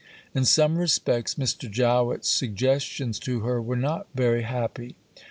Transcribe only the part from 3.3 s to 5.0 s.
her were not very happy.